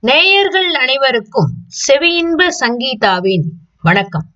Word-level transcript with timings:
நேயர்கள் 0.00 0.74
அனைவருக்கும் 0.74 1.52
செவியின்ப 1.66 2.48
சங்கீதாவின் 2.48 3.42
வணக்கம். 3.82 4.26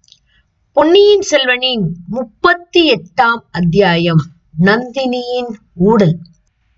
பொன்னியின் 0.72 1.22
செல்வனின் 1.30 1.84
முப்பத்தி 2.08 2.92
எட்டாம் 2.92 3.40
அத்தியாயம் 3.50 4.22
நந்தினியின் 4.60 5.54
ஊடல். 5.74 6.18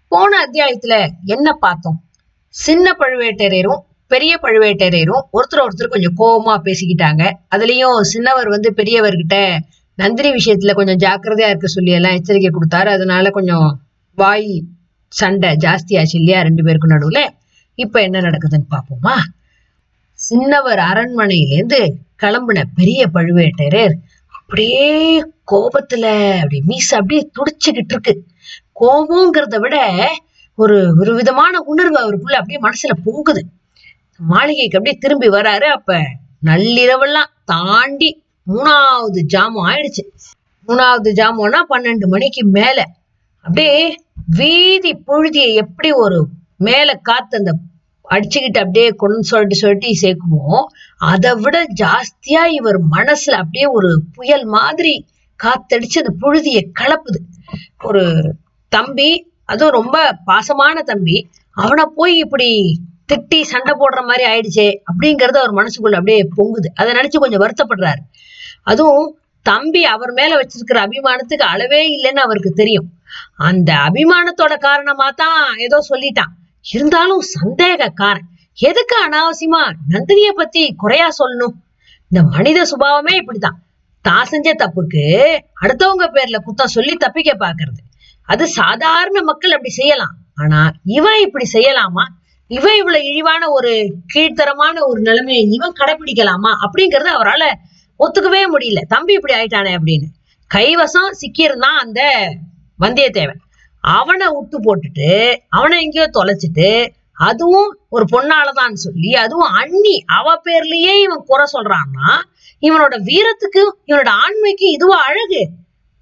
போன 0.08 0.46
அத்தியாயத்துல 0.46 1.10
என்ன 1.24 1.52
பார்த்தோம்? 1.52 2.02
சின்ன 2.48 2.96
பழுவேட்டரையரும் 2.98 3.80
பெரிய 4.06 4.38
பழுவேட்டரையரும் 4.42 5.22
ஒருத்தர் 5.32 5.68
ஒருத்தர் 5.68 5.88
கொஞ்சம் 5.88 6.16
கோபமா 6.18 6.60
பேசிக்கிட்டாங்க. 6.66 7.32
அதுலயும் 7.56 8.00
சின்னவர் 8.14 8.48
வந்து 8.48 8.72
பெரியவர்கிட்ட 8.76 9.58
நந்தினி 9.94 10.32
விஷயத்துல 10.32 10.74
கொஞ்சம் 10.74 11.10
ஜாக்கிரதையா 11.10 11.48
இருக்க 11.48 11.66
சொல்லி 11.66 11.90
எல்லாம் 11.90 12.12
எச்சரிக்கை 12.12 12.50
கொடுத்தாரு. 12.50 12.86
அதனால 12.86 13.30
கொஞ்சம் 13.30 13.80
வாய் 14.14 14.64
சண்டை 15.08 15.56
ஜாஸ்தியாச்சு 15.56 16.14
இல்லையா? 16.14 16.40
ரெண்டு 16.40 16.64
பேருக்கும் 16.64 16.90
நடுவுல. 16.90 17.28
இப்ப 17.74 18.02
என்ன 18.02 18.20
நடக்குதுன்னு 18.20 18.70
பாப்போமா? 18.70 19.16
சின்னவர் 20.20 20.80
அரண்மனையிலேருந்து 20.90 21.80
கிளம்புன 22.22 22.62
பெரிய 22.74 23.06
பழுவேட்டரர் 23.14 23.94
அப்படியே 24.28 25.22
கோபத்துல 25.22 26.04
அப்படி 26.34 26.62
மீச 26.66 26.94
அப்படியே 26.94 27.30
துடிச்சுக்கிட்டு 27.34 27.92
இருக்கு 27.94 28.14
கோபங்கிறத 28.80 29.58
விட 29.58 29.76
ஒரு 30.56 30.94
ஒரு 31.00 31.14
விதமான 31.14 31.60
உணர்வு 31.60 31.98
அவருக்குள்ள 31.98 32.36
அப்படியே 32.36 32.60
மனசுல 32.60 32.92
பொங்குது. 33.04 33.42
மாளிகைக்கு 34.18 34.78
அப்படியே 34.78 35.00
திரும்பி 35.00 35.28
வராரு. 35.28 35.66
அப்ப 35.76 35.98
நள்ளிரவெல்லாம் 36.46 37.30
தாண்டி 37.44 38.10
மூணாவது 38.46 39.20
ஜாமம் 39.34 39.66
ஆயிடுச்சு. 39.66 40.04
மூணாவது 40.68 41.10
ஜாமம்னா 41.20 41.60
பன்னெண்டு 41.70 42.06
மணிக்கு 42.06 42.44
மேல. 42.44 42.84
அப்படியே 43.44 43.96
வீதி 44.26 44.92
புழுதியை 45.06 45.54
எப்படி 45.54 45.92
ஒரு 45.92 46.28
மேல 46.60 46.94
காத்து 47.08 47.36
அந்த 47.38 47.52
அடிச்சுக்கிட்டு 48.10 48.58
அப்படியே 48.58 48.88
கொண்டு 49.02 49.28
சொல்லிட்டு 49.30 49.56
சொல்லிட்டு 49.56 49.90
சேர்க்குமோ 50.02 50.62
அதை 51.10 51.30
விட 51.34 51.56
ஜாஸ்தியா 51.82 52.42
இவர் 52.58 52.78
மனசுல 52.96 53.38
அப்படியே 53.42 53.66
ஒரு 53.66 53.90
புயல் 54.12 54.44
மாதிரி 54.44 54.94
காத்தடிச்சு 55.40 56.00
அந்த 56.02 56.12
புழுதியை 56.22 56.62
கலப்புது. 56.80 57.20
ஒரு 57.82 58.02
தம்பி 58.68 59.10
அதுவும் 59.44 59.76
ரொம்ப 59.80 59.96
பாசமான 60.26 60.76
தம்பி 60.82 61.16
அவனை 61.56 61.84
போய் 61.94 62.14
இப்படி 62.18 62.48
திட்டி 63.12 63.40
சண்டை 63.42 63.72
போடுற 63.80 64.00
மாதிரி 64.04 64.24
ஆயிடுச்சே 64.30 64.68
அப்படிங்கறது 64.90 65.38
அவர் 65.42 65.58
மனசுக்குள்ள 65.58 65.98
அப்படியே 66.00 66.20
பொங்குது. 66.36 66.68
அதை 66.74 66.90
நினைச்சு 66.94 67.18
கொஞ்சம் 67.18 67.42
வருத்தப்படுறாரு. 67.44 68.00
அதுவும் 68.62 69.08
தம்பி 69.42 69.84
அவர் 69.84 70.12
மேல 70.12 70.36
வச்சிருக்கிற 70.36 70.78
அபிமானத்துக்கு 70.86 71.44
அளவே 71.44 71.80
இல்லைன்னு 71.96 72.22
அவருக்கு 72.26 72.50
தெரியும். 72.50 72.88
அந்த 73.36 73.72
அபிமானத்தோட 73.88 74.54
காரணமா 74.58 75.10
தான் 75.10 75.56
ஏதோ 75.56 75.78
சொல்லிட்டான். 75.90 76.32
இருந்தாலும் 76.72 77.22
சந்தேகக்காரன். 77.34 78.28
எதுக்கு 78.58 78.96
அனாவசியமா 79.06 79.62
நந்தினிய 79.90 80.30
பத்தி 80.34 80.74
குறையா 80.76 81.08
சொல்லணும்? 81.18 81.54
இந்த 82.10 82.22
மனித 82.22 82.62
சுபாவமே 82.62 83.14
இப்படித்தான் 83.14 83.58
தான் 84.02 84.24
செஞ்ச 84.24 84.54
தப்புக்கு 84.54 85.04
அடுத்தவங்க 85.62 86.06
பேர்ல 86.12 86.38
குத்தம் 86.46 86.74
சொல்லி 86.76 86.94
தப்பிக்க 86.94 87.32
பாக்குறது 87.34 87.80
அது 88.28 88.48
சாதாரண 88.48 89.22
மக்கள் 89.22 89.50
அப்படி 89.50 89.70
செய்யலாம். 89.70 90.14
ஆனா 90.34 90.70
இவன் 90.84 91.20
இப்படி 91.20 91.46
செய்யலாமா? 91.52 92.04
இவன் 92.46 92.76
இவ்வளவு 92.76 93.04
இழிவான 93.04 93.48
ஒரு 93.48 93.72
கீழ்த்தரமான 94.14 94.76
ஒரு 94.80 95.00
நிலைமையை 95.00 95.48
இவன் 95.50 95.72
கடைபிடிக்கலாமா 95.80 96.52
அப்படிங்கறத 96.64 97.10
அவரால 97.18 97.44
ஒத்துக்கவே 98.00 98.42
முடியல. 98.54 98.80
தம்பி 98.88 99.12
இப்படி 99.12 99.34
ஆயிட்டானே 99.34 99.72
அப்படின்னு. 99.78 100.08
கைவசம் 100.54 101.10
சிக்கியிருந்தான் 101.20 101.78
அந்த 101.80 102.00
வந்தியத்தேவன். 102.80 103.40
அவனை 103.86 104.26
விட்டு 104.28 104.58
போட்டுட்டு 104.60 105.36
அவனை 105.48 105.82
எங்கேயோ 105.82 106.10
தொலைச்சிட்டு 106.12 106.88
அதுவும் 107.12 107.78
ஒரு 107.88 108.04
பொண்ணாலதான் 108.12 108.72
சொல்லி 108.72 109.14
அதுவும் 109.14 109.48
அண்ணி 109.48 110.04
அவ 110.06 110.40
பேர்லயே 110.44 111.02
இவன் 111.02 111.24
குறை 111.26 111.46
சொல்றான்னா 111.52 112.08
இவனோட 112.60 112.94
வீரத்துக்கு 113.02 113.62
இவனோட 113.86 114.08
ஆண்மைக்கு 114.08 114.70
இதுவா 114.70 115.02
அழகு. 115.02 115.48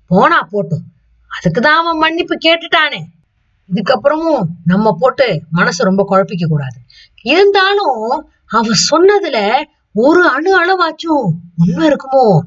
போனா 0.07 0.49
போட்டும். 0.53 0.85
அதுக்குதான் 1.31 1.81
அவன் 1.81 1.97
மன்னிப்பு 1.97 2.39
கேட்டுட்டானே. 2.45 3.03
இதுக்கப்புறமும் 3.75 4.43
நம்ம 4.65 4.97
போட்டு 4.99 5.43
மனசை 5.57 5.83
ரொம்ப 5.83 6.05
குழப்பிக்க 6.09 6.47
கூடாது. 6.49 6.79
இருந்தாலும் 7.23 8.31
அவ 8.47 8.69
சொன்னதுல 8.91 9.63
ஒரு 9.95 10.29
அணு 10.29 10.51
அளவாச்சும் 10.65 11.31
உண்மை 11.57 11.89
இருக்குமோ? 11.89 12.39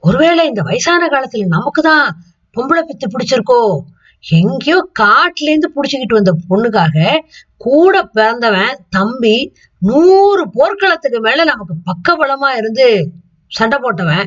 ஒருவேளை 0.00 0.46
இந்த 0.46 0.62
வயசான 0.62 1.06
காலத்துல 1.06 1.46
நமக்குதான் 1.50 2.08
பொம்பளை 2.56 2.82
பித்து 2.82 3.06
பிடிச்சிருக்கோ? 3.08 3.78
எங்கேயோ 4.24 4.88
காட்டுல 5.00 5.50
இருந்து 5.50 5.68
வந்த 6.12 6.32
பொண்ணுக்காக 6.48 7.18
கூட 7.56 8.02
பிறந்தவன் 8.02 8.78
தம்பி 8.90 9.36
நூறு 9.82 10.50
போர்க்களத்துக்கு 10.50 11.20
மேல 11.20 11.44
நமக்கு 11.44 11.74
பக்கபலமா 11.90 12.56
இருந்து 12.56 13.12
சண்டை 13.50 13.78
போட்டவன். 13.78 14.26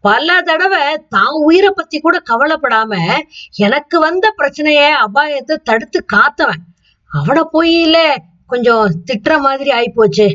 பல 0.00 0.42
தடவை 0.42 0.96
தான் 1.08 1.34
உயிரை 1.44 1.70
பத்தி 1.74 2.00
கூட 2.00 2.22
கவலைப்படாம 2.30 3.22
எனக்கு 3.56 3.98
வந்த 3.98 4.34
பிரச்சனைய 4.38 4.82
அபாயத்தை 5.06 5.54
தடுத்து 5.62 6.04
காத்தவன். 6.12 6.62
அவனை 7.10 7.42
போய் 7.50 7.80
இல்ல 7.80 7.98
கொஞ்சம் 8.46 9.02
திட்டுற 9.06 9.38
மாதிரி 9.38 9.70
ஆயிப்போச்சு. 9.70 10.34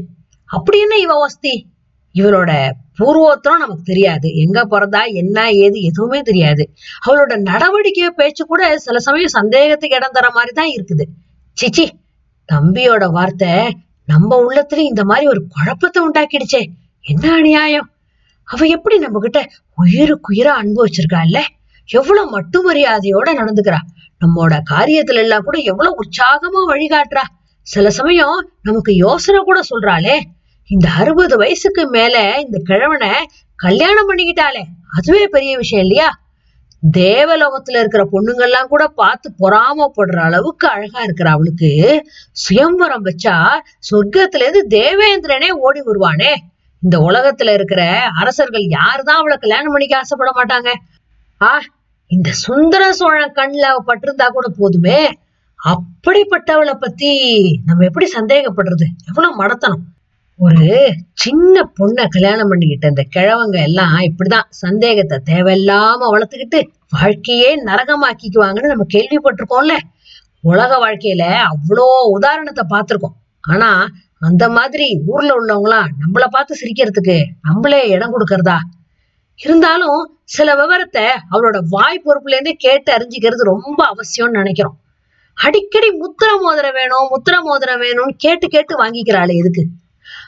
அப்படி 0.50 0.80
என்ன 0.82 0.96
இவ 0.98 1.20
வஸ்தி 1.20 1.68
இவளோட 2.16 2.52
பூர்வோத்திரம் 3.02 3.64
நமக்கு 3.64 3.84
தெரியாது. 3.84 4.28
எங்க 4.36 4.66
பிறந்தா 4.66 5.02
என்ன 5.14 5.52
ஏது 5.52 5.82
எதுவுமே 5.82 6.22
தெரியாது. 6.22 6.64
அவளோட 7.06 7.38
நடவடிக்கை 7.42 8.10
பேச்சு 8.10 8.46
கூட 8.46 8.78
சில 8.78 9.00
சமயம் 9.00 9.36
சந்தேகத்துக்கு 9.38 9.96
இடம் 9.96 10.12
தர 10.12 10.30
மாதிரி 10.30 10.54
தான் 10.54 10.74
இருக்குது. 10.76 11.06
சிச்சி 11.58 11.86
தம்பியோட 12.50 13.06
வார்த்தை 13.12 13.54
நம்ம 14.06 14.38
உள்ளத்துலயும் 14.44 14.92
இந்த 14.94 15.04
மாதிரி 15.04 15.28
ஒரு 15.28 15.42
குழப்பத்தை 15.48 16.00
உண்டாக்கிடுச்சே. 16.08 16.62
என்ன 17.06 17.34
அநியாயம்? 17.34 17.88
அவ 18.44 18.66
எப்படி 18.66 18.98
நம்ம 18.98 19.20
கிட்ட 19.20 19.40
உயிருக்குயிரா 19.78 20.54
அன்பு 20.62 20.88
இல்ல? 21.26 21.40
எவ்வளவு 21.90 22.30
மட்டு 22.30 22.58
மரியாதையோட 22.68 23.30
நடந்துக்கிறா? 23.40 23.80
நம்மோட 24.22 24.56
காரியத்துல 24.70 25.16
எல்லாம் 25.16 25.44
கூட 25.44 25.58
எவ்வளவு 25.58 26.00
உற்சாகமா 26.04 26.62
வழிகாட்டுறா? 26.70 27.24
சில 27.68 27.90
சமயம் 27.90 28.50
நமக்கு 28.62 28.96
யோசனை 28.96 29.42
கூட 29.44 29.60
சொல்றாளே. 29.70 30.16
இந்த 30.72 30.90
அறுபது 30.98 31.38
வயசுக்கு 31.38 31.88
மேல 31.88 32.40
இந்த 32.40 32.62
கிழவனை 32.64 33.10
கல்யாணம் 33.56 34.10
பண்ணிக்கிட்டாளே. 34.10 34.64
அதுவே 34.98 35.28
பெரிய 35.28 35.58
விஷயம் 35.58 35.86
இல்லையா? 35.86 36.10
தேவலோகத்துல 36.98 37.80
இருக்கிற 37.80 38.08
பொண்ணுங்கெல்லாம் 38.12 38.68
கூட 38.68 38.88
பார்த்து 38.88 39.34
பொறாமப்படுற 39.40 40.20
அளவுக்கு 40.20 40.68
அழகா 40.68 41.02
இருக்கிற 41.02 41.30
அவளுக்கு 41.30 41.70
சுயம்பரம் 42.32 43.06
வச்சா 43.06 43.36
சொர்க்கத்துல 43.92 44.48
இருந்து 44.48 44.64
தேவேந்திரனே 44.78 45.50
ஓடி 45.50 45.82
வருவானே. 45.82 46.36
இந்த 46.82 46.98
உலகத்துல 47.00 47.54
இருக்கிற 47.54 48.00
அரசர்கள் 48.20 48.62
யாருதான் 48.62 49.20
அவளை 49.22 49.38
கல்யாணம் 49.38 49.72
பண்ணிக்க 49.72 49.98
ஆசைப்பட 49.98 50.32
மாட்டாங்க? 50.40 50.70
ஆ 51.42 51.60
இந்த 52.08 52.32
சுந்தர 52.32 52.94
சோழன் 52.94 53.34
கண்ணுல 53.34 53.66
பட்டிருந்தா 53.88 54.28
கூட 54.28 54.48
போதுமே. 54.58 55.10
அப்படிப்பட்டவளை 55.66 56.74
பத்தி 56.74 57.12
நம்ம 57.66 57.86
எப்படி 57.86 58.12
சந்தேகப்படுறது? 58.20 58.88
எவ்வளவு 59.08 59.36
மடத்தனம். 59.36 59.84
ஒரு 60.42 60.68
சின்ன 61.14 61.64
பொண்ணை 61.80 62.04
கல்யாணம் 62.06 62.50
பண்ணிக்கிட்ட 62.52 62.86
இந்த 62.86 63.04
கிழவங்க 63.16 63.58
எல்லாம் 63.62 63.98
இப்படிதான் 64.00 64.48
சந்தேகத்தை 64.50 65.18
தேவையில்லாம 65.26 66.08
வளர்த்துக்கிட்டு 66.14 66.60
வாழ்க்கையே 66.90 67.50
நரகமாக்கிக்குவாங்கன்னு 67.66 68.72
நம்ம 68.74 68.86
கேள்விப்பட்டிருக்கோம்ல. 68.94 69.76
உலக 70.44 70.72
வாழ்க்கையில 70.78 71.24
அவ்வளோ 71.52 71.86
உதாரணத்தை 72.08 72.64
பார்த்துருக்கோம். 72.70 73.16
ஆனா 73.44 73.70
அந்த 74.20 74.50
மாதிரி 74.50 74.88
ஊர்ல 75.08 75.32
உள்ளவங்களாம் 75.40 75.92
நம்மள 76.02 76.26
பார்த்து 76.28 76.60
சிரிக்கிறதுக்கு 76.62 77.18
நம்மளே 77.42 77.82
இடம் 77.90 78.14
கொடுக்கறதா? 78.14 78.58
இருந்தாலும் 79.40 80.00
சில 80.24 80.56
விவரத்தை 80.56 81.06
அவளோட 81.32 81.58
வாய் 81.70 82.04
பொறுப்புல 82.06 82.36
இருந்தே 82.36 82.54
கேட்டு 82.58 82.90
அறிஞ்சிக்கிறது 82.98 83.44
ரொம்ப 83.44 83.80
அவசியம்னு 83.94 84.40
நினைக்கிறோம். 84.42 84.78
அடிக்கடி 85.38 85.90
முத்திர 86.02 86.30
மோதிரம் 86.42 86.74
வேணும் 86.74 87.08
முத்திர 87.12 87.36
மோதிரம் 87.42 87.82
வேணும்னு 87.82 88.16
கேட்டு 88.18 88.48
கேட்டு 88.48 88.74
வாங்கிக்கிறாளே 88.84 89.36
எதுக்கு? 89.36 89.64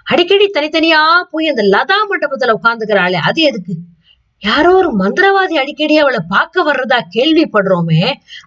அடிக்கடி 0.07 0.45
தனித்தனியா 0.53 1.01
போய் 1.31 1.47
அந்த 1.47 1.63
லதா 1.63 1.97
மண்டபத்துல 2.11 2.55
உட்காந்துக்கிறாளே 2.59 3.19
அது 3.27 3.41
எதுக்கு? 3.41 3.73
யாரோ 4.41 4.75
ஒரு 4.75 4.89
மந்திரவாதி 4.95 5.55
அடிக்கடி 5.57 5.97
அவளை 5.97 6.19
பார்க்க 6.27 6.63
வர்றதா 6.63 6.99
கேள்விப்படுறோமே 7.15 8.01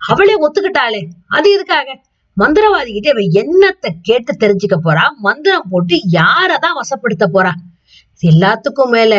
அவளே 0.09 0.35
ஒத்துக்கிட்டாளே 0.35 1.01
அது 1.27 1.51
எதுக்காக? 1.51 1.89
மந்திரவாதி 2.37 2.91
கிட்ட 2.93 3.09
இவ 3.11 3.43
என்னத்தை 3.43 3.91
கேட்டு 4.03 4.33
தெரிஞ்சுக்க 4.41 4.77
போறா? 4.85 5.05
மந்திரம் 5.19 5.69
போட்டு 5.71 5.97
யாரதான் 6.13 6.79
வசப்படுத்த 6.81 7.27
போறா? 7.33 7.53
இது 8.15 8.33
எல்லாத்துக்கும் 8.33 8.89
மேல 8.89 9.15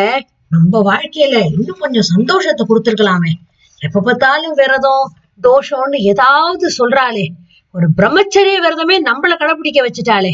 நம்ம 0.50 0.82
வாழ்க்கையில 0.82 1.40
இன்னும் 1.54 1.80
கொஞ்சம் 1.80 2.10
சந்தோஷத்தை 2.14 2.66
கொடுத்துருக்கலாமே. 2.68 3.32
எப்ப 3.82 4.02
பார்த்தாலும் 4.02 4.54
விரதம் 4.54 5.08
தோஷம்னு 5.42 5.98
ஏதாவது 6.12 6.68
சொல்றாளே 6.78 7.26
ஒரு 7.76 7.88
பிரம்மச்சரிய 7.98 8.58
விரதமே 8.66 8.96
நம்மள 9.10 9.34
கடைபிடிக்க 9.34 9.80
வச்சுட்டாளே. 9.88 10.32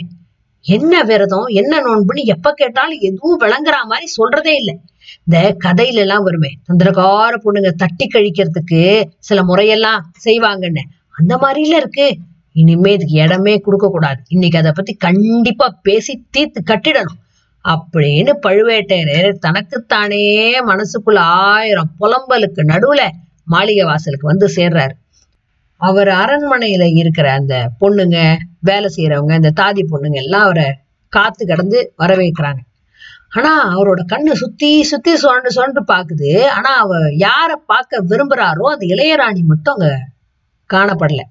என்ன 0.65 1.03
விரதம் 1.03 1.45
என்ன 1.45 1.79
நோன்புன்னு 1.79 2.23
எப்ப 2.23 2.51
கேட்டாலும் 2.53 2.99
எதுவும் 2.99 3.39
விளங்குற 3.39 3.77
மாதிரி 3.87 4.07
சொல்றதே 4.17 4.53
இல்லை. 4.55 4.79
இந்த 5.25 5.57
கதையில 5.65 5.93
எல்லாம் 5.93 6.23
வருமே 6.23 6.51
தந்திரகார 6.67 7.33
பொண்ணுங்க 7.43 7.69
தட்டி 7.71 8.07
கழிக்கிறதுக்கு 8.07 9.03
சில 9.19 9.41
முறையெல்லாம் 9.41 9.99
செய்வாங்கன்னு. 10.25 10.83
அந்த 11.11 11.37
மாதிரில 11.37 11.75
இருக்கு. 11.81 12.17
இனிமே 12.53 12.93
இதுக்கு 12.93 13.13
இடமே 13.13 13.59
கொடுக்க 13.59 13.87
கூடாது. 13.87 14.21
இன்னைக்கு 14.27 14.57
அதை 14.57 14.71
பத்தி 14.75 14.93
கண்டிப்பா 14.93 15.79
பேசி 15.81 16.25
தீர்த்து 16.31 16.63
கட்டிடணும். 16.65 17.19
அப்படின்னு 17.65 18.31
பழுவேட்டையர் 18.45 19.31
தனக்குத்தானே 19.31 20.25
மனசுக்குள்ள 20.65 21.17
ஆயிரம் 21.17 21.91
புலம்பலுக்கு 21.99 22.61
நடுவுல 22.67 23.09
மாளிகை 23.45 23.85
வாசலுக்கு 23.85 24.27
வந்து 24.27 24.47
சேர்றாரு. 24.55 24.95
அவர் 25.77 26.07
அரண்மனையில 26.07 26.83
இருக்கிற 26.95 27.31
அந்த 27.31 27.69
பொண்ணுங்க 27.81 28.17
வேலை 28.63 28.89
செய்யறவங்க 28.95 29.33
இந்த 29.33 29.51
தாதி 29.61 29.83
பொண்ணுங்க 29.91 30.15
எல்லாம் 30.15 30.41
அவரை 30.41 30.67
காத்து 31.09 31.45
கடந்து 31.45 31.93
வரவேற்கிறாங்க. 31.97 32.61
ஆனா 33.29 33.51
அவரோட 33.77 34.01
கண்ணு 34.13 34.31
சுத்தி 34.31 34.83
சுத்தி 34.83 35.15
சொண்டு 35.15 35.51
சொண்டு 35.51 35.81
பாக்குது. 35.83 36.45
ஆனா 36.47 36.71
அவ 36.75 36.95
யார 37.25 37.51
பார்க்க 37.65 38.01
விரும்புறாரோ 38.01 38.65
அந்த 38.73 38.85
இளையராணி 38.85 39.41
மட்டும் 39.43 39.75
அங்க 39.75 39.89
காணப்படல. 40.73 41.21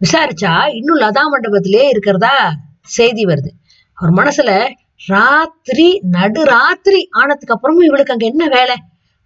விசாரிச்சா 0.00 0.74
இன்னும் 0.74 1.00
லதா 1.00 1.22
மண்டபத்திலே 1.32 1.88
இருக்கிறதா 1.88 2.54
செய்தி 2.80 3.24
வருது. 3.24 3.50
அவர் 3.92 4.12
மனசுல 4.12 4.68
ராத்திரி 5.06 6.00
நடு 6.10 6.44
ராத்திரி 6.44 7.08
ஆனதுக்கு 7.10 7.54
அப்புறமும் 7.54 7.84
இவளுக்கு 7.84 8.12
அங்க 8.12 8.26
என்ன 8.26 8.46
வேலை? 8.48 8.76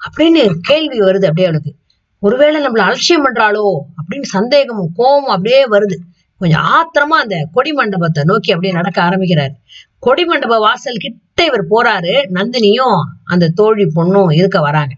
அப்படின்னு 0.00 0.50
கேள்வி 0.60 0.98
வருது 0.98 1.24
அப்படியே 1.24 1.46
அவளுக்கு. 1.46 1.74
ஒருவேளை 2.18 2.58
நம்மள 2.62 2.78
அலட்சியம் 2.78 3.24
பண்றாளோ? 3.26 3.64
அப்படின்னு 3.98 4.22
சந்தேகமும் 4.22 4.92
கோபம் 4.94 5.34
அப்படியே 5.34 5.68
வருது. 5.68 5.96
கொஞ்சம் 6.40 6.64
ஆத்திரமா 6.74 7.16
அந்த 7.24 7.36
கொடி 7.52 7.72
மண்டபத்தை 7.72 8.22
நோக்கி 8.24 8.50
அப்படியே 8.52 8.72
நடக்க 8.74 8.98
ஆரம்பிக்கிறாரு. 9.02 9.54
கொடி 9.98 10.24
மண்டப 10.24 10.58
வாசல் 10.58 10.96
கிட்ட 10.96 11.44
இவர் 11.44 11.64
போறாரு. 11.68 12.14
நந்தினியும் 12.36 12.98
அந்த 13.24 13.48
தோழி 13.48 13.84
பொண்ணும் 13.96 14.32
இருக்க 14.32 14.60
வராங்க. 14.60 14.94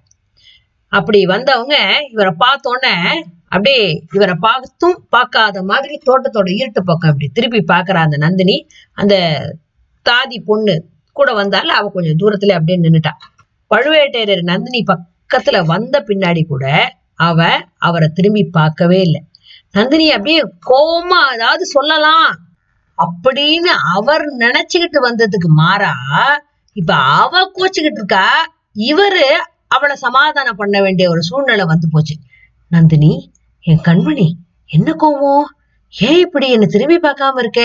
அப்படி 0.92 1.20
வந்தவங்க 1.26 1.74
இவரை 2.10 2.32
பார்த்தோன்னே 2.44 2.94
அப்படியே 3.48 3.82
இவரை 4.12 4.34
பார்த்தும் 4.40 4.96
பார்க்காத 5.08 5.62
மாதிரி 5.62 5.94
தோட்டத்தோட 6.06 6.48
இருட்டு 6.54 6.80
பக்கம் 6.84 7.10
இப்படி 7.10 7.28
திருப்பி 7.28 7.60
பார்க்குற 7.72 7.96
அந்த 7.96 8.16
நந்தினி 8.16 8.56
அந்த 8.92 9.14
தாதி 10.06 10.38
பொண்ணு 10.44 10.74
கூட 11.16 11.30
வந்தால 11.32 11.74
அவ 11.78 11.88
கொஞ்சம் 11.88 12.20
தூரத்துல 12.22 12.56
அப்படியே 12.58 12.78
நின்னுட்டா. 12.80 13.12
பழுவேட்டையர் 13.70 14.42
நந்தினி 14.42 14.80
பக்கத்துல 14.92 15.58
வந்த 15.64 15.96
பின்னாடி 16.06 16.42
கூட 16.46 16.64
அவ 17.14 17.40
அவரை 17.78 18.08
திரும்பி 18.08 18.42
பார்க்கவே 18.58 19.00
இல்லை. 19.00 19.20
நந்தினி 19.74 20.10
அப்படியே 20.10 20.40
கோவமா 20.42 21.20
ஏதாவது 21.34 21.66
சொல்லலாம் 21.66 22.30
அப்படின்னு 22.98 23.72
அவர் 23.94 24.24
நினைச்சுக்கிட்டு 24.38 24.98
வந்ததுக்கு 25.02 25.48
மாறா 25.48 25.92
இப்ப 26.76 26.94
அவ 26.94 27.52
கோச்சுக்கிட்டு 27.54 28.00
இருக்கா 28.00 28.26
இவரு 28.76 29.26
அவளை 29.68 29.96
சமாதானம் 29.96 30.56
பண்ண 30.56 30.80
வேண்டிய 30.80 31.10
ஒரு 31.10 31.22
சூழ்நிலை 31.22 31.64
வந்து 31.64 31.88
போச்சு. 31.90 32.14
நந்தினி 32.68 33.32
என் 33.64 33.80
கண்மணி 33.84 34.30
என்ன 34.66 34.92
கோவம்? 34.92 35.44
ஏன் 35.88 36.18
இப்படி 36.18 36.50
என்ன 36.50 36.66
திரும்பி 36.66 37.08
பார்க்காம 37.08 37.38
இருக்க? 37.38 37.62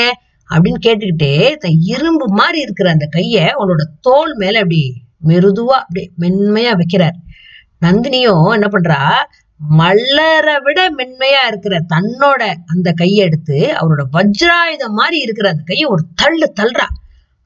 அப்படின்னு 0.49 0.79
கேட்டுக்கிட்டே 0.85 1.55
தன் 1.55 1.79
இரும்பு 1.81 2.25
மாதிரி 2.29 2.59
இருக்கிற 2.59 2.89
அந்த 2.89 3.09
கைய 3.11 3.49
உன்னோட 3.59 3.83
தோல் 4.01 4.35
மேல 4.35 4.57
அப்படி 4.57 4.93
மெருதுவா 5.27 5.77
அப்படி 5.83 6.11
மென்மையா 6.19 6.73
வைக்கிறார். 6.73 7.17
நந்தினியும் 7.81 8.53
என்ன 8.53 8.67
பண்றா 8.67 9.01
மல்லரை 9.77 10.61
விட 10.61 10.89
மென்மையா 10.89 11.47
இருக்கிற 11.47 11.79
தன்னோட 11.89 12.53
அந்த 12.65 12.91
கையை 12.91 13.17
எடுத்து 13.17 13.55
அவரோட 13.55 14.03
வஜ்ராயுதம் 14.13 14.91
மாதிரி 14.91 15.19
இருக்கிற 15.21 15.49
அந்த 15.49 15.63
கையை 15.65 15.89
ஒரு 15.89 16.03
தள்ளு 16.15 16.53
தள்ளுறா. 16.61 16.87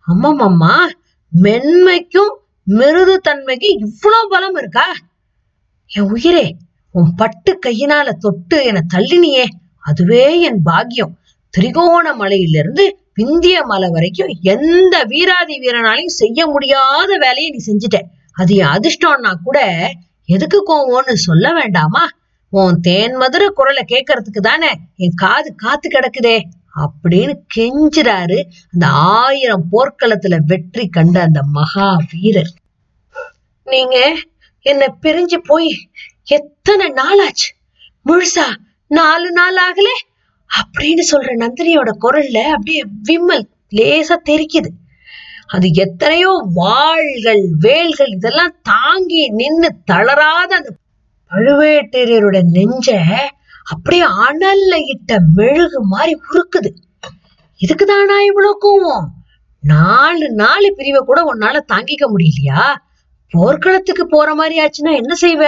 அம்மம்மா 0.07 0.75
மென்மைக்கும் 1.41 2.33
மிருது 2.63 3.21
தன்மைக்கும் 3.29 3.79
இவ்வளோ 3.79 4.19
பலம் 4.29 4.55
இருக்கா? 4.55 4.93
என் 5.87 6.09
உயிரே 6.09 6.55
உன் 6.91 7.15
பட்டு 7.15 7.59
கையினால 7.65 8.09
தொட்டு 8.09 8.63
என 8.63 8.81
தள்ளினியே. 8.93 9.45
அதுவே 9.79 10.41
என் 10.41 10.61
பாக்கியம். 10.63 11.17
திரிகோண 11.49 12.15
மலையிலிருந்து 12.15 12.97
விந்திய 13.13 13.63
மலை 13.63 13.89
வரைக்கும் 13.89 14.27
எந்த 14.41 15.03
வீராதி 15.03 15.59
வீரனாலையும் 15.59 16.17
செய்ய 16.21 16.47
முடியாத 16.47 17.17
வேலையை 17.17 17.51
நீ 17.51 17.73
செஞ்சுட்ட. 17.73 18.01
அது 18.33 18.55
என் 18.55 18.67
அதிர்ஷ்டம்னா 18.67 19.33
கூட 19.43 19.59
எதுக்கு 20.33 20.59
கோவம்னு 20.67 21.13
சொல்ல 21.27 21.47
வேண்டாமா? 21.53 22.03
உன் 22.53 22.79
தேன் 22.79 23.15
மதுர 23.15 23.43
குரலை 23.49 23.83
கேட்கறதுக்கு 23.87 24.41
தானே 24.41 24.71
என் 24.95 25.13
காது 25.15 25.49
காத்து 25.55 25.87
கிடக்குதே 25.89 26.37
அப்படின்னு 26.81 27.33
கெஞ்சுறாரு 27.55 28.37
அந்த 28.73 28.87
ஆயிரம் 29.17 29.65
போர்க்களத்துல 29.71 30.37
வெற்றி 30.45 30.85
கண்ட 30.87 31.21
அந்த 31.21 31.41
மகா 31.43 31.97
வீரர். 32.11 32.53
நீங்க 33.65 33.97
என்ன 34.65 34.83
பிரிஞ்சு 35.01 35.39
போய் 35.43 35.69
எத்தனை 36.23 36.87
நாளாச்சு? 36.91 37.49
முழுசா 38.05 38.47
நாலு 38.87 39.31
நாள் 39.31 39.59
ஆகல? 39.67 39.89
அப்படின்னு 40.57 41.03
சொல்ற 41.11 41.31
நந்தினியோட 41.43 41.89
குரல்ல 42.01 42.39
அப்படியே 42.49 42.83
விம்மல் 43.01 43.47
லேசா 43.75 44.15
தெரிக்குது. 44.29 44.69
அது 45.51 45.67
எத்தனையோ 45.73 46.31
வாள்கள் 46.55 47.43
வேல்கள் 47.59 48.07
இதெல்லாம் 48.07 48.55
தாங்கி 48.61 49.29
நின்னு 49.29 49.69
தளராத 49.85 50.55
அந்த 50.55 50.69
பழுவேட்டரையரோட 51.31 52.37
நெஞ்ச 52.51 52.89
அப்படியே 53.63 54.05
அனல்ல 54.25 54.73
இட்ட 54.85 55.17
மெழுகு 55.35 55.79
மாதிரி 55.85 56.13
உருக்குது. 56.29 56.69
இதுக்குதானா 57.61 58.17
இவ்வளவு 58.25 58.57
கோவம் 58.61 59.05
நாலு 59.63 60.31
நாலு 60.31 60.73
பிரிவை 60.75 61.01
கூட 61.05 61.19
உன்னால 61.23 61.57
தாங்கிக்க 61.73 62.05
முடியலையா? 62.13 62.63
போர்க்களத்துக்கு 63.33 64.03
போற 64.07 64.35
மாதிரி 64.35 64.55
ஆச்சுன்னா 64.63 64.93
என்ன 64.95 65.13
செய்வ? 65.21 65.43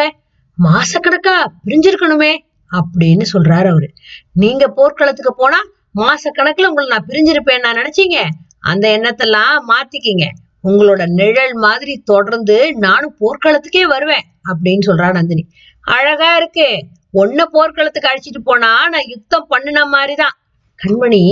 மாசக்கணக்கா 0.57 1.35
பிரிஞ்சிருக்கணுமே 1.65 2.33
அப்படின்னு 2.71 3.25
சொல்றாரு 3.33 3.67
அவரு. 3.67 3.87
நீங்க 4.33 4.67
போர்க்களத்துக்கு 4.67 5.33
போனா 5.37 5.59
மாசக்கணக்குல 5.95 6.67
உங்களை 6.67 6.87
நான் 6.87 7.07
பிரிஞ்சிருப்பேன் 7.07 7.59
நான் 7.59 7.79
நினைச்சீங்க? 7.81 8.19
அந்த 8.63 8.85
எண்ணத்தெல்லாம் 8.97 9.55
மாத்திக்கிங்க. 9.67 10.25
உங்களோட 10.63 11.03
நிழல் 11.11 11.55
மாதிரி 11.55 11.93
தொடர்ந்து 12.11 12.57
நானும் 12.77 13.15
போர்க்களத்துக்கே 13.19 13.83
வருவேன் 13.87 14.25
அப்படின்னு 14.49 14.85
சொல்றா 14.85 15.09
நந்தினி. 15.11 15.43
அழகா 15.87 16.35
இருக்கு. 16.35 16.67
ஒன்ன 17.13 17.41
போர்க்களத்துக்கு 17.51 18.09
அழைச்சிட்டு 18.09 18.41
போனா 18.43 18.71
நான் 18.89 19.07
யுத்தம் 19.07 19.49
பண்ணின 19.49 19.85
மாதிரிதான். 19.85 20.35
கண்மணி 20.79 21.23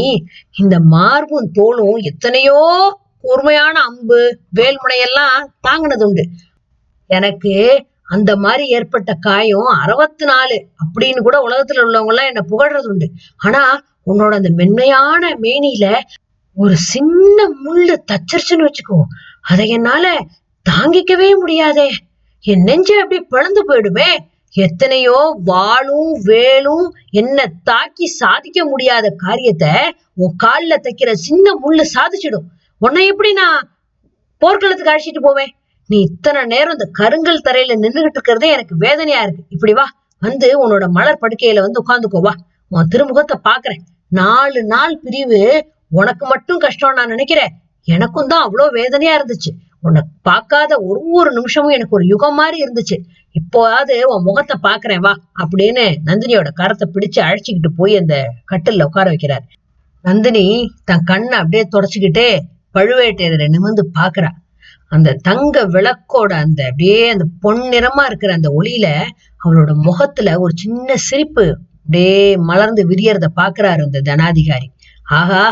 இந்த 0.58 0.76
மார்பும் 0.80 1.52
தோளும் 1.60 2.00
எத்தனையோ 2.02 2.60
கூர்மையான 3.20 3.76
அம்பு 3.82 4.20
வேல்முனையெல்லாம் 4.56 5.40
தாங்கினது 5.62 6.06
உண்டு 6.08 6.24
எனக்கு 7.10 7.54
அந்த 8.08 8.32
மாதிரி 8.36 8.66
ஏற்பட்ட 8.68 9.12
காயம் 9.20 9.70
அறுபத்தி 9.84 10.26
நாலு 10.26 10.58
அப்படின்னு 10.84 11.20
கூட 11.20 11.38
உலகத்துல 11.48 11.84
உள்ளவங்க 11.84 12.14
எல்லாம் 12.14 12.30
என்ன 12.32 12.44
புகழ்றது 12.52 12.88
உண்டு 12.88 13.08
ஆனா 13.38 13.62
உன்னோட 14.06 14.34
அந்த 14.34 14.50
மென்மையான 14.54 15.30
மேனியில 15.42 15.88
ஒரு 16.64 16.76
சின்ன 16.92 17.38
முள்ளு 17.64 17.96
தச்சிருச்சுன்னு 18.12 18.68
வச்சுக்கோ. 18.68 19.00
அதை 19.52 19.66
என்னால 19.78 20.06
தாங்கிக்கவே 20.66 21.30
முடியாதே. 21.40 21.90
என் 22.44 22.66
நெஞ்சு 22.68 22.96
அப்படி 23.02 23.20
பிளந்து 23.34 23.62
போயிடுமே. 23.70 24.10
எத்தனையோ 24.56 25.18
வாளும் 25.50 26.14
வேலும் 26.30 26.88
என்ன 27.20 27.46
தாக்கி 27.70 28.08
சாதிக்க 28.22 28.60
முடியாத 28.66 29.06
காரியத்தை 29.24 29.74
உன் 30.22 30.36
காலில் 30.44 30.84
தைக்கிற 30.86 31.12
சின்ன 31.28 31.54
முள்ளு 31.64 31.84
சாதிச்சிடும். 31.96 32.48
உன்னை 32.82 33.04
எப்படி 33.12 33.32
நான் 33.42 33.60
போர்க்களத்துக்கு 34.42 34.94
அழைச்சிட்டு 34.94 35.22
போவேன்? 35.22 35.52
நீ 35.90 35.98
இத்தனை 36.10 36.42
நேரம் 36.54 36.76
இந்த 36.78 36.88
கருங்கல் 37.00 37.46
தரையில 37.48 37.78
நின்னுகிட்டு 37.84 38.18
இருக்கிறதே 38.18 38.50
எனக்கு 38.56 38.76
வேதனையா 38.86 39.22
இருக்கு. 39.26 39.44
இப்படி 39.56 39.74
வா 39.80 39.86
வந்து 40.22 40.48
உன்னோட 40.62 40.86
மலர் 40.98 41.22
படுக்கையில 41.24 41.64
வந்து 41.66 41.82
உட்காந்துக்கோ 41.84 42.22
வா. 42.28 42.34
உன் 42.72 42.92
திருமுகத்தை 42.94 43.38
பாக்குறேன். 43.50 43.84
நாலு 44.12 44.62
நாள் 44.74 44.96
பிரிவு 45.04 45.42
உனக்கு 45.92 46.26
மட்டும் 46.26 46.60
கஷ்டம் 46.60 46.98
நான் 47.00 47.14
நினைக்கிறேன். 47.16 47.52
எனக்கும் 47.88 48.30
தான் 48.32 48.44
அவ்வளோ 48.46 48.66
வேதனையா 48.80 49.14
இருந்துச்சு. 49.20 49.52
உன்னை 49.84 50.02
பார்க்காத 50.22 50.72
ஒரு 50.90 51.00
ஒரு 51.20 51.30
நிமிஷமும் 51.38 51.76
எனக்கு 51.78 51.98
ஒரு 51.98 52.06
யுகம் 52.06 52.38
மாதிரி 52.40 52.58
இருந்துச்சு. 52.64 52.98
இப்போவாவது 53.36 53.96
உன் 54.12 54.26
முகத்தை 54.28 54.56
பாக்குறேன் 54.64 55.04
வா 55.06 55.14
அப்படின்னு 55.42 55.86
நந்தினியோட 56.08 56.50
கரத்தை 56.60 56.86
பிடிச்சு 56.96 57.20
அழைச்சிக்கிட்டு 57.28 57.72
போய் 57.80 57.94
அந்த 57.96 58.16
கட்டில்ல 58.52 58.88
உட்கார 58.90 59.08
வைக்கிறார். 59.14 59.46
நந்தினி 60.06 60.46
தன் 60.84 61.08
கண்ணை 61.10 61.36
அப்படியே 61.40 61.64
தொடச்சுக்கிட்டே 61.74 62.30
பழுவேட்டையரை 62.76 63.48
நிமிர்ந்து 63.56 63.84
பாக்குறா 64.00 64.30
அந்த 64.92 65.10
தங்க 65.28 65.58
விளக்கோட 65.76 66.32
அந்த 66.46 66.62
அப்படியே 66.70 67.02
அந்த 67.14 67.26
பொன்னிறமா 67.44 68.04
இருக்கிற 68.06 68.32
அந்த 68.34 68.50
ஒளியில 68.60 68.88
அவரோட 69.42 69.72
முகத்துல 69.88 70.34
ஒரு 70.40 70.54
சின்ன 70.56 70.96
சிரிப்பு 71.08 71.46
அப்படியே 71.78 72.16
மலர்ந்து 72.50 72.84
விரியறத 72.86 73.28
பாக்குறாரு 73.40 73.82
அந்த 73.88 74.02
தனாதிகாரி 74.10 74.68
ஆஹா 75.12 75.44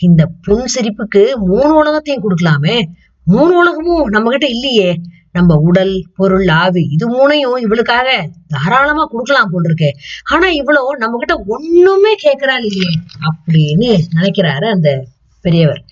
இந்த 0.00 0.22
புன் 0.42 0.64
சிரிப்புக்கு 0.74 1.22
மூணு 1.34 1.74
உலகத்தையும் 1.74 2.24
கொடுக்கலாமே. 2.24 2.82
மூணு 3.24 3.56
உலகமும் 3.56 4.06
நம்ம 4.06 4.30
கிட்ட 4.30 4.46
இல்லையே. 4.46 4.90
நம்ம 5.32 5.54
உடல் 5.56 6.06
பொருள் 6.14 6.48
ஆவி 6.48 6.82
இது 6.90 7.06
மூணையும் 7.14 7.56
இவளுக்காக 7.60 8.28
தாராளமா 8.46 9.04
கொடுக்கலாம் 9.04 9.50
போல் 9.52 9.64
இருக்கு 9.64 9.90
ஆனா 10.24 10.46
இவ்வளோ 10.48 10.82
நம்ம 10.96 11.18
கிட்ட 11.18 11.34
ஒண்ணுமே 11.46 12.14
கேட்கிறாள் 12.14 12.64
இல்லையே 12.64 12.94
அப்படின்னு 13.28 13.90
நினைக்கிறாரு 14.16 14.68
அந்த 14.70 15.04
பெரியவர். 15.40 15.84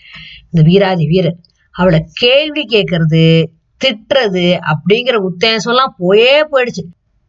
இந்த 0.51 0.69
வீராதி 0.69 1.07
வீரர். 1.07 1.37
அவளை 1.71 2.07
கேள்வி 2.13 2.65
கேட்கறது 2.65 3.45
திட்டுறது 3.81 4.47
அப்படிங்கிற 4.73 5.17
உத்தேசம் 5.31 5.73
எல்லாம் 5.75 5.95
போயே 5.99 6.47
போயிடுச்சு. 6.53 6.85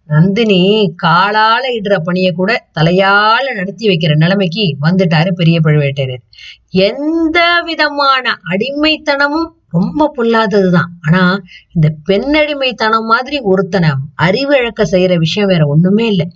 நந்தினி 0.10 0.60
காலால 1.04 1.64
இடுற 1.78 1.96
பணியை 2.04 2.32
கூட 2.32 2.52
தலையால 2.80 3.54
நடத்தி 3.56 3.88
வைக்கிற 3.88 4.16
நிலைமைக்கு 4.16 4.66
வந்துட்டாரு 4.82 5.32
பெரிய 5.32 5.60
பழுவேட்டரர் 5.64 6.24
எந்த 6.70 7.40
விதமான 7.66 8.36
அடிமைத்தனமும் 8.50 9.50
ரொம்ப 9.70 10.14
பொல்லாததுதான். 10.18 10.90
ஆனா 11.02 11.40
இந்த 11.74 11.88
பெண்ணடிமைத்தனம் 12.10 13.06
மாதிரி 13.06 13.40
ஒருத்தனை 13.40 13.90
அறிவிழக்க 14.22 14.84
செய்யற 14.92 15.16
விஷயம் 15.18 15.50
வேற 15.50 15.68
ஒண்ணுமே 15.68 16.08
இல்லை. 16.08 16.28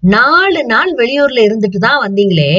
நாலு 0.00 0.64
நாள் 0.64 0.92
வெளியூர்ல 0.94 1.40
இருந்துட்டு 1.48 1.78
தான் 1.78 2.02
வந்தீங்களே 2.06 2.52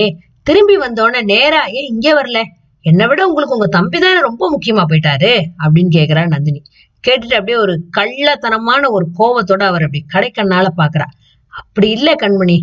திரும்பி 0.43 0.77
வந்தோடனே 0.77 1.23
நேரா 1.23 1.65
ஏன் 1.67 1.87
இங்கே 1.87 2.13
வரல. 2.13 2.41
என்னை 2.85 3.07
விட 3.07 3.27
உங்களுக்கு 3.27 3.55
உங்க 3.55 3.67
தம்பி 3.67 3.99
தானே 3.99 4.19
ரொம்ப 4.19 4.43
முக்கியமா 4.51 4.83
போயிட்டாரு? 4.89 5.31
அப்படின்னு 5.63 5.91
கேக்குறா 5.91 6.27
நந்தினி. 6.27 6.61
கேட்டுட்டு 7.03 7.37
அப்படியே 7.39 7.57
ஒரு 7.57 7.73
கள்ளத்தனமான 7.97 8.81
ஒரு 8.89 9.05
கோவத்தோட 9.19 9.63
அவர் 9.63 9.85
அப்படி 9.87 10.01
கடைக்கண்ணால 10.13 10.67
பாக்குறா 10.81 11.07
அப்படி 11.53 11.87
இல்ல 11.89 12.09
கண்மணி 12.15 12.57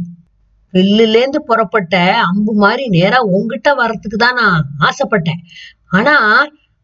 வில்லுலேருந்து 0.75 1.41
புறப்பட்ட 1.51 1.95
அம்பு 2.31 2.53
மாதிரி 2.55 2.85
நேரா 2.89 3.19
உங்ககிட்ட 3.35 3.69
வர்றதுக்கு 3.75 4.17
தான் 4.17 4.39
நான் 4.41 4.59
ஆசைப்பட்டேன். 4.81 5.41
ஆனா 5.91 6.15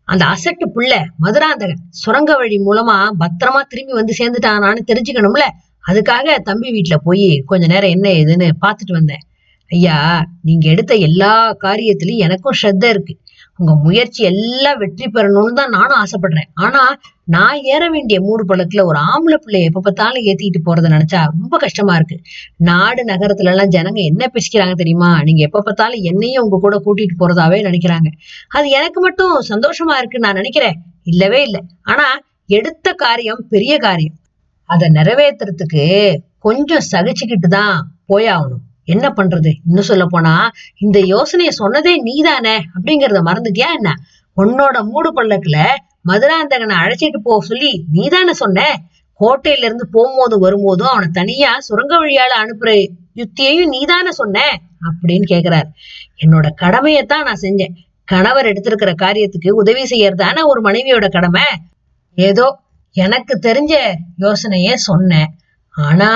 அந்த 0.09 0.25
அசட்டு 0.25 0.67
புள்ள 0.75 0.93
மதுராந்தகன் 1.19 1.83
சுரங்க 2.03 2.31
வழி 2.37 2.57
மூலமா 2.59 2.97
பத்திரமா 3.23 3.61
திரும்பி 3.63 3.93
வந்து 3.93 4.15
சேர்ந்துட்டானான்னு 4.21 4.83
தெரிஞ்சுக்கணும்ல? 4.91 5.45
அதுக்காக 5.85 6.35
தம்பி 6.49 6.69
வீட்டுல 6.77 6.97
போய் 7.05 7.29
கொஞ்ச 7.51 7.65
நேரம் 7.67 7.95
என்ன 7.97 8.07
ஏதுன்னு 8.21 8.49
பார்த்துட்டு 8.65 8.93
வந்தேன். 8.93 9.23
ஐயா 9.71 9.99
நீங்க 10.41 10.67
எடுத்த 10.69 10.93
எல்லா 11.09 11.33
காரியத்திலயும் 11.65 12.25
எனக்கும் 12.27 12.59
ஸ்ரத்த 12.61 12.85
இருக்கு. 12.89 13.15
உங்க 13.63 13.73
முயற்சி 13.87 14.21
எல்லாம் 14.31 14.79
வெற்றி 14.83 15.07
பெறணும்னு 15.07 15.59
தான் 15.59 15.75
நானும் 15.77 15.99
ஆசைப்படுறேன். 16.03 16.49
ஆனா 16.65 16.83
நான் 17.25 17.59
ஏற 17.75 17.83
வேண்டிய 17.91 18.17
மூடு 18.21 18.43
பழத்துல 18.49 18.85
ஒரு 18.85 18.99
ஆம்பளை 19.11 19.37
பிள்ளைய 19.45 19.69
எப்ப 19.71 19.81
பார்த்தாலும் 19.81 20.25
ஏத்திட்டு 20.31 20.61
போறத 20.69 20.89
நினைச்சா 20.89 21.21
ரொம்ப 21.25 21.55
கஷ்டமா 21.57 21.95
இருக்கு. 21.95 22.17
நாடு 22.71 23.03
நகரத்துல 23.05 23.53
எல்லாம் 23.53 23.73
ஜனங்க 23.77 24.01
என்ன 24.03 24.31
பேசிக்கிறாங்க 24.35 24.75
தெரியுமா? 24.75 25.11
நீங்க 25.23 25.43
எப்ப 25.43 25.63
பார்த்தாலும் 25.63 26.03
என்னையும் 26.03 26.43
உங்க 26.45 26.61
கூட 26.61 26.79
கூட்டிட்டு 26.87 27.17
போறதாவே 27.23 27.61
நினைக்கிறாங்க. 27.69 28.11
அது 28.49 28.69
எனக்கு 28.71 29.01
மட்டும் 29.01 29.37
சந்தோஷமா 29.53 29.97
இருக்குன்னு 30.01 30.29
நான் 30.29 30.41
நினைக்கிறேன். 30.43 30.77
இல்லவே 31.13 31.43
இல்லை. 31.43 31.63
ஆனா 31.83 32.09
எடுத்த 32.59 32.89
காரியம் 33.05 33.45
பெரிய 33.49 33.73
காரியம். 33.79 34.17
அதை 34.69 34.89
நிறைவேத்துறதுக்கு 34.91 35.85
கொஞ்சம் 36.39 36.87
சகிச்சுக்கிட்டு 36.93 37.49
தான் 37.59 37.77
போயாகணும். 38.07 38.63
என்ன 38.85 39.13
பண்றது? 39.17 39.51
இன்னும் 39.67 39.85
சொல்ல 39.85 40.07
போனா 40.07 40.51
இந்த 40.79 40.99
யோசனைய 40.99 41.51
சொன்னதே 41.59 41.95
நீதானே? 42.03 42.57
அப்படிங்கறத 42.57 43.21
மறந்துட்டியா 43.25 43.71
என்ன? 43.75 43.95
உன்னோட 44.37 44.83
மூடு 44.83 45.11
பல்லக்குல 45.13 45.59
மதுராந்தகனை 46.09 46.77
அழைச்சிட்டு 46.77 47.19
போக 47.23 47.47
சொல்லி 47.47 47.85
நீதானே 47.91 48.33
சொன்ன? 48.33 48.81
கோட்டையில 49.21 49.65
இருந்து 49.65 49.89
போகும்போதும் 49.93 50.39
வரும்போதும் 50.39 50.87
அவனை 50.87 51.09
தனியா 51.13 51.61
சுரங்க 51.61 51.97
வழியால 51.97 52.33
அனுப்புற 52.43 52.71
யுத்தியையும் 53.15 53.69
நீதானே 53.69 54.11
சொன்ன? 54.11 54.41
அப்படின்னு 54.85 55.27
கேக்குறாரு. 55.31 55.69
என்னோட 56.25 56.47
கடமையத்தான் 56.61 57.25
நான் 57.25 57.43
செஞ்சேன். 57.43 57.75
கணவர் 58.05 58.47
எடுத்திருக்கிற 58.47 58.93
காரியத்துக்கு 59.03 59.51
உதவி 59.51 59.83
செய்யறதான 59.83 60.45
ஒரு 60.45 60.61
மனைவியோட 60.61 61.09
கடமை? 61.09 61.43
ஏதோ 62.15 62.59
எனக்கு 62.91 63.39
தெரிஞ்ச 63.43 63.75
யோசனையே 64.19 64.75
சொன்னேன். 64.75 65.27
ஆனா 65.75 66.11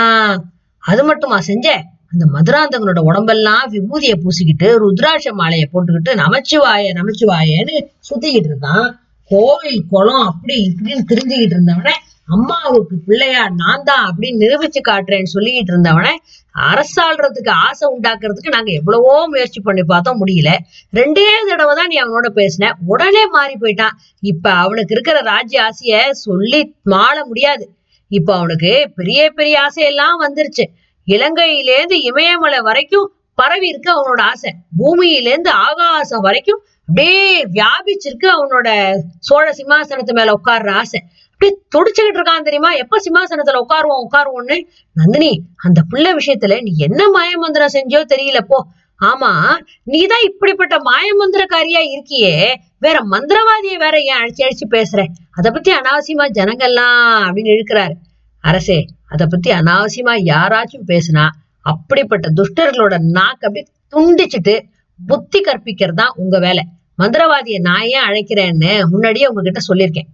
அது 0.78 1.04
மட்டுமா 1.04 1.38
செஞ்சேன் 1.38 1.82
அந்த 2.12 2.25
மதுராந்தகனோட 2.34 3.00
உடம்பெல்லாம் 3.10 3.64
விபூதிய 3.72 4.14
பூசிக்கிட்டு 4.22 4.68
ருத்ராட்ச 4.82 5.32
மாலையை 5.32 5.66
போட்டுக்கிட்டு 5.72 6.12
நமச்சிவாய 6.22 6.92
நமச்சிவாயன்னு 6.98 7.76
சுத்திக்கிட்டு 8.08 8.50
இருந்தான். 8.52 8.86
கோவில் 9.30 9.80
குளம் 9.88 10.26
அப்படி 10.30 10.56
இப்படின்னு 10.68 11.08
திரிஞ்சுக்கிட்டு 11.10 11.56
இருந்தவன 11.56 11.92
அம்மாவுக்கு 12.28 12.94
பிள்ளையா 13.06 13.42
நான் 13.60 13.84
தான் 13.84 14.04
அப்படின்னு 14.08 14.40
நிரூபிச்சு 14.44 14.80
காட்டுறேன்னு 14.88 15.32
சொல்லிக்கிட்டு 15.34 15.72
இருந்தவனே 15.72 16.12
அரசாள்றதுக்கு 16.54 17.52
ஆசை 17.66 17.84
உண்டாக்குறதுக்கு 17.94 18.54
நாங்க 18.54 18.70
எவ்வளவோ 18.72 19.12
முயற்சி 19.26 19.60
பண்ணி 19.60 19.82
பார்த்தோம் 19.82 20.20
முடியல. 20.22 20.50
ரெண்டே 20.92 21.26
தடவை 21.50 21.75
தான் 21.75 21.90
நீ 21.92 21.96
அவனோட 22.02 22.28
பேசின. 22.40 22.70
உடனே 22.86 23.22
மாறி 23.26 23.54
போயிட்டான். 23.60 23.96
இப்ப 24.22 24.50
அவனுக்கு 24.64 24.94
இருக்கிற 24.94 25.20
ராஜ்ய 25.32 25.68
ஆசைய 25.68 26.00
சொல்லி 26.25 26.60
மாள 26.82 27.16
முடியாது. 27.25 27.66
இப்ப 28.10 28.28
அவனுக்கு 28.36 28.72
பெரிய 28.94 29.20
பெரிய 29.30 29.54
ஆசையெல்லாம் 29.66 30.18
வந்துருச்சு. 30.25 30.66
இலங்கையிலேருந்து 31.06 31.92
இமயமலை 31.92 32.58
வரைக்கும் 32.58 33.12
பரவி 33.34 33.68
இருக்கு 33.68 33.90
அவனோட 33.92 34.20
ஆசை. 34.20 34.54
பூமியிலேருந்து 34.78 35.48
ஆகாசம் 35.48 36.20
வரைக்கும் 36.20 36.64
அப்படியே 36.80 37.44
வியாபிச்சிருக்கு 37.44 38.26
அவனோட 38.26 38.94
சோழ 39.18 39.50
சிம்மாசனத்து 39.50 40.12
மேல 40.12 40.32
உட்கார்ற 40.32 40.70
ஆசை. 40.70 41.02
அப்படியே 41.32 41.58
துடிச்சுக்கிட்டு 41.76 42.16
இருக்கான் 42.16 42.42
தெரியுமா? 42.42 42.72
எப்ப 42.72 42.96
சிம்மாசனத்துல 42.96 43.64
உட்காருவோம் 43.66 44.06
உட்காருவோம்னு? 44.06 44.58
நந்தினி 44.92 45.42
அந்த 45.56 45.82
புள்ள 45.90 46.16
விஷயத்துல 46.16 46.62
நீ 46.62 46.72
என்ன 46.76 47.10
மாயமந்திரம் 47.10 47.72
செஞ்சோ 47.72 48.02
தெரியல 48.14 48.40
போ. 48.40 48.66
ஆமா 49.00 49.58
நீதான் 49.84 50.22
இப்படிப்பட்ட 50.22 50.76
மாயமந்திரக்காரியா 50.76 51.80
இருக்கியே. 51.80 52.54
வேற 52.78 52.98
மந்திரவாதியை 53.10 53.78
வேற 53.78 54.00
ஏன் 54.00 54.16
அழிச்சு 54.16 54.42
அழிச்சு 54.42 54.66
பேசுற? 54.70 55.06
அதை 55.30 55.50
பத்தி 55.50 55.72
அனாவசியமா 55.72 56.26
ஜனங்கள்லாம் 56.38 57.25
அப்படின்னு 57.26 57.54
இழுக்கிறாரு. 57.54 57.92
அரசே 58.40 58.86
அதை 59.10 59.26
பத்தி 59.26 59.50
அனாவசியமா 59.50 60.14
யாராச்சும் 60.32 60.88
பேசுனா 60.88 61.25
அப்படிப்பட்ட 61.62 62.26
துஷ்டர்களோட 62.38 62.94
நாக்கு 63.16 63.46
அப்படியே 63.46 63.66
துண்டிச்சிட்டு 63.92 64.54
புத்தி 65.00 65.38
கற்பிக்கிறது 65.40 66.00
தான் 66.00 66.14
உங்க 66.16 66.38
வேலை. 66.38 66.62
மந்திரவாதியை 66.98 67.58
நான் 67.60 67.86
ஏன் 67.94 68.06
அழைக்கிறேன்னு 68.08 68.72
முன்னாடியே 68.92 69.26
உங்ககிட்ட 69.26 69.60
சொல்லியிருக்கேன். 69.68 70.08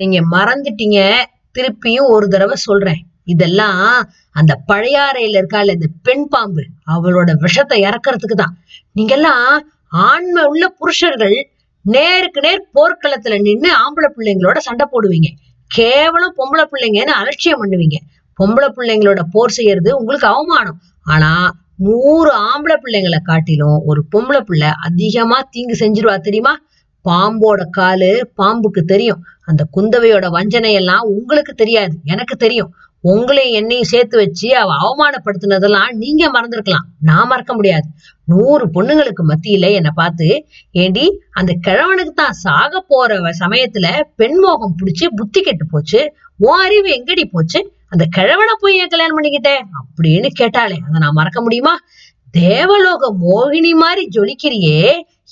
நீங்க 0.00 0.18
மறந்துட்டீங்க 0.36 1.00
திருப்பியும் 1.58 2.08
ஒரு 2.14 2.28
தடவை 2.28 2.56
சொல்றேன். 2.56 3.00
இதெல்லாம் 3.24 3.82
அந்த 4.30 4.52
பழையாறையில 4.68 5.38
இருக்கால 5.40 5.74
இந்த 5.76 5.88
பெண் 6.02 6.26
பாம்பு 6.28 6.62
அவளோட 6.94 7.32
விஷத்தை 7.38 7.76
இறக்குறதுக்கு 7.82 8.36
தான். 8.36 8.54
நீங்கெல்லாம் 8.96 9.46
ஆண்மை 9.88 10.42
உள்ள 10.44 10.64
புருஷர்கள் 10.68 11.36
நேருக்கு 11.84 12.40
நேர் 12.40 12.68
போர்க்களத்துல 12.76 13.38
நின்னு 13.40 13.70
ஆம்பளை 13.82 14.08
பிள்ளைங்களோட 14.16 14.58
சண்டை 14.58 14.86
போடுவீங்க. 14.92 15.28
கேவலம் 15.70 16.36
பொம்பளை 16.38 16.64
பிள்ளைங்கன்னு 16.72 17.14
அலட்சியம் 17.20 17.60
பண்ணுவீங்க. 17.62 17.96
பொம்பளை 18.42 18.68
பிள்ளைங்களோட 18.76 19.20
போர் 19.30 19.50
செய்யறது 19.50 19.98
உங்களுக்கு 19.98 20.26
அவமானம். 20.26 20.80
ஆனா 21.02 21.62
நூறு 21.76 22.30
ஆம்பளை 22.30 22.76
பிள்ளைங்களை 22.84 23.18
காட்டிலும் 23.22 23.82
ஒரு 23.84 24.04
பொம்பளை 24.12 24.40
பிள்ளை 24.40 24.68
அதிகமா 24.82 25.42
தீங்கு 25.50 25.76
செஞ்சிருவா 25.84 26.18
தெரியுமா? 26.18 26.58
பாம்போட 27.08 27.62
காலு 27.78 28.26
பாம்புக்கு 28.36 28.82
தெரியும். 28.84 29.22
அந்த 29.44 29.66
குந்தவையோட 29.76 30.26
வஞ்சனை 30.26 30.72
எல்லாம் 30.72 31.00
உங்களுக்கு 31.00 31.54
தெரியாது 31.54 31.98
எனக்கு 32.04 32.36
தெரியும். 32.36 32.74
உங்களையும் 33.04 33.52
என்னையும் 33.52 33.84
சேர்த்து 33.84 34.16
வச்சு 34.16 34.56
அவ 34.56 34.70
அவமானப்படுத்தினதெல்லாம் 34.84 35.90
நீங்க 35.92 36.30
மறந்துருக்கலாம். 36.30 36.86
நான் 37.00 37.26
மறக்க 37.26 37.54
முடியாது. 37.54 37.86
நூறு 38.24 38.66
பொண்ணுங்களுக்கு 38.66 39.22
மத்தியில 39.28 39.72
என்னை 39.72 39.90
பார்த்து 39.94 40.46
ஏண்டி 40.70 41.20
அந்த 41.30 41.52
கிழவனுக்கு 41.66 42.14
தான் 42.14 42.32
சாக 42.32 42.84
போற 42.88 43.18
சமயத்துல 43.38 44.00
பெண்மோகம் 44.16 44.76
பிடிச்சி 44.78 45.08
புத்தி 45.16 45.40
கெட்டு 45.40 45.66
போச்சு. 45.66 46.14
உன் 46.36 46.58
அறிவு 46.58 46.88
எங்கடி 46.98 47.24
போச்சு? 47.30 47.73
அந்த 47.94 48.04
கிழவனை 48.16 48.54
போய் 48.60 48.76
ஏன் 48.76 48.92
கல்யாணம் 48.92 49.16
பண்ணிக்கிட்டேன் 49.18 49.62
அப்படின்னு 49.80 50.28
கேட்டாளே. 50.40 50.76
அதை 50.86 50.98
நான் 50.98 51.18
மறக்க 51.20 51.40
முடியுமா? 51.42 51.74
தேவலோக 52.30 53.02
மோகினி 53.24 53.72
மாதிரி 53.82 54.02
ஜொலிக்கிறியே 54.14 54.80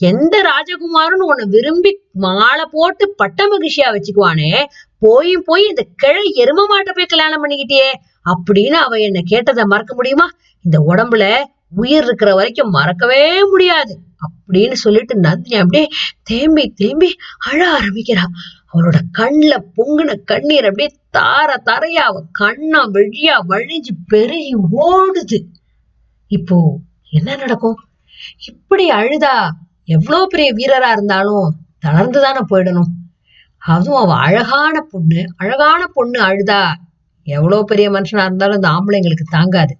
எந்த 0.00 0.34
ராஜகுமாரன் 0.48 1.24
உன்னை 1.28 1.44
விரும்பி 1.54 1.90
மாலை 2.24 2.64
போட்டு 2.70 3.04
பட்ட 3.20 3.44
மகிழ்ச்சியா 3.44 3.88
வச்சுக்குவானே 3.94 4.52
போயும் 4.98 5.42
போய் 5.44 5.64
இந்த 5.68 5.82
கிழை 5.96 6.24
எரும 6.36 6.60
மாட்டை 6.72 6.92
போய் 6.94 7.10
கல்யாணம் 7.12 7.42
பண்ணிக்கிட்டியே 7.44 7.90
அப்படின்னு 8.30 8.78
அவ 8.84 8.98
என்ன 8.98 9.20
கேட்டதை 9.24 9.64
மறக்க 9.64 9.94
முடியுமா? 9.94 10.26
இந்த 10.64 10.78
உடம்புல 10.90 11.26
உயிர் 11.74 12.04
இருக்கிற 12.04 12.30
வரைக்கும் 12.34 12.70
மறக்கவே 12.70 13.22
முடியாது 13.44 13.94
அப்படின்னு 14.24 14.76
சொல்லிட்டு 14.84 15.14
நந்தினி 15.16 15.56
அப்படியே 15.56 15.86
தேம்பி 16.22 16.64
தேம்பி 16.80 17.10
அழ 17.50 17.60
ஆரம்பிக்கிறா. 17.78 18.24
அவளோட 18.72 18.98
கண்ணுல 19.18 19.54
பொங்குன 19.76 20.10
கண்ணீர் 20.24 20.68
அப்படியே 20.68 20.90
தார 21.10 21.48
தரையா 21.68 22.04
கண்ணா 22.32 22.80
வெழியா 22.96 23.34
வழிஞ்சு 23.48 23.92
பெருகி 24.06 24.54
ஓடுது. 24.86 25.38
இப்போ 26.30 26.58
என்ன 27.10 27.36
நடக்கும்? 27.36 27.78
இப்படி 28.46 28.84
அழுதா 28.90 29.34
எவ்வளவு 29.84 30.26
பெரிய 30.26 30.48
வீரரா 30.52 30.90
இருந்தாலும் 30.92 31.48
தளர்ந்து 31.78 32.20
தானே 32.20 32.42
போயிடணும். 32.50 32.90
அதுவும் 33.62 34.02
அவ 34.04 34.12
அழகான 34.26 34.76
பொண்ணு 34.92 35.22
அழகான 35.36 35.82
பொண்ணு 35.86 36.18
அழுதா 36.20 36.62
எவ்வளவு 37.26 37.64
பெரிய 37.64 37.90
மனுஷனா 37.90 38.24
இருந்தாலும் 38.24 38.54
இந்த 38.54 38.68
ஆம்பளைங்களுக்கு 38.68 39.26
தாங்காது. 39.30 39.74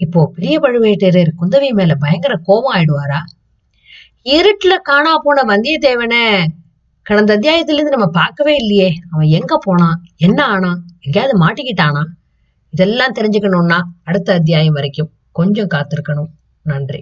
இப்போ 0.00 0.20
பெரிய 0.36 0.54
பழுவேட்டரையர் 0.60 1.38
குந்தவி 1.40 1.70
மேல 1.72 1.94
பயங்கர 1.94 2.34
கோபம் 2.44 2.74
ஆயிடுவாரா? 2.74 3.20
இருட்டுல 4.36 4.74
காணா 4.90 5.14
போன 5.18 5.42
வந்தியத்தேவனை 5.52 6.22
கடந்த 7.06 7.38
அத்தியாயத்துல 7.38 7.72
இருந்து 7.72 7.90
நம்ம 7.90 8.06
பார்க்கவே 8.06 8.56
இல்லையே. 8.56 8.94
அவன் 9.10 9.26
எங்க 9.26 9.58
போனான் 9.62 10.02
என்ன 10.16 10.44
ஆனான் 10.44 10.86
எங்கேயாவது 11.00 11.34
மாட்டிக்கிட்டானா? 11.38 12.04
இதெல்லாம் 12.70 13.14
தெரிஞ்சுக்கணும்னா 13.14 13.80
அடுத்த 14.04 14.32
அத்தியாயம் 14.32 14.72
வரைக்கும் 14.72 15.12
கொஞ்சம் 15.32 15.66
காத்திருக்கணும். 15.66 16.30
நன்றி. 16.62 17.00